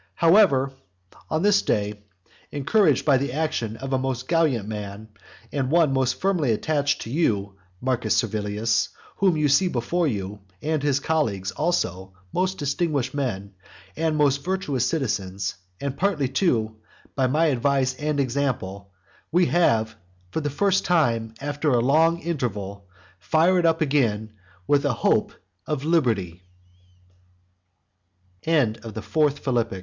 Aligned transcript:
However, 0.15 0.71
on 1.29 1.43
this 1.43 1.61
day, 1.61 2.01
encouraged 2.51 3.05
by 3.05 3.17
the 3.17 3.31
motion 3.31 3.77
of 3.77 3.93
a 3.93 3.99
most 3.99 4.27
gallant 4.27 4.67
man, 4.67 5.09
and 5.51 5.69
one 5.69 5.93
most 5.93 6.13
firmly 6.19 6.51
attached 6.51 7.03
to 7.03 7.11
you, 7.11 7.53
Marcus 7.81 8.15
Servilius, 8.17 8.89
whom 9.17 9.37
you 9.37 9.47
see 9.47 9.67
before 9.67 10.07
you, 10.07 10.39
and 10.59 10.81
his 10.81 10.99
colleagues 10.99 11.51
also, 11.51 12.13
most 12.33 12.57
distinguished 12.57 13.13
men, 13.13 13.53
and 13.95 14.17
most 14.17 14.43
virtuous 14.43 14.89
citizens; 14.89 15.53
and 15.79 15.95
partly, 15.99 16.27
too, 16.27 16.77
by 17.15 17.27
my 17.27 17.45
advice 17.53 17.93
and 17.97 18.17
my 18.17 18.23
example, 18.23 18.89
we 19.31 19.45
have, 19.45 19.95
for 20.31 20.41
the 20.41 20.49
first 20.49 20.83
time 20.83 21.31
after 21.39 21.69
a 21.69 21.79
long 21.79 22.17
interval, 22.21 22.87
fired 23.19 23.67
up 23.67 23.81
again 23.81 24.33
with 24.65 24.83
a 24.83 24.93
hope 24.93 25.31
of 25.67 25.83
liber 25.85 26.39